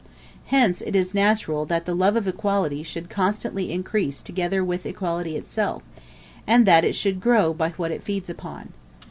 Hence 0.47 0.81
it 0.81 0.95
is 0.95 1.13
natural 1.13 1.63
that 1.67 1.85
the 1.85 1.93
love 1.93 2.15
of 2.15 2.27
equality 2.27 2.81
should 2.81 3.07
constantly 3.07 3.71
increase 3.71 4.23
together 4.23 4.63
with 4.65 4.83
equality 4.87 5.35
itself, 5.37 5.83
and 6.47 6.65
that 6.65 6.83
it 6.83 6.95
should 6.95 7.21
grow 7.21 7.53
by 7.53 7.69
what 7.77 7.91
it 7.91 8.01
feeds 8.01 8.27
upon. 8.27 8.73